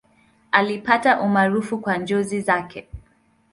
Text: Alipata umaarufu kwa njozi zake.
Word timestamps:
Alipata 0.51 1.21
umaarufu 1.21 1.77
kwa 1.77 1.97
njozi 1.97 2.41
zake. 2.41 2.87